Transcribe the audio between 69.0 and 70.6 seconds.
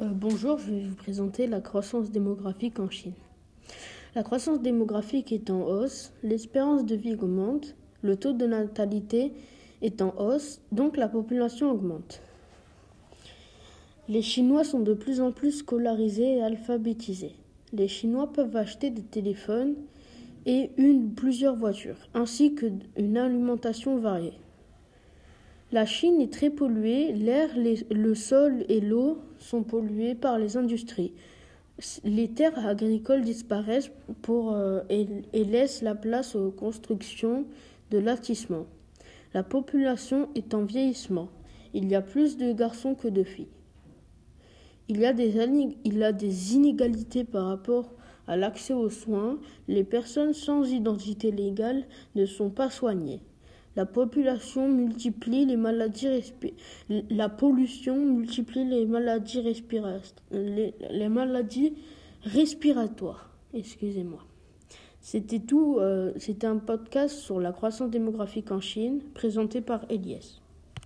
présenté par Elias.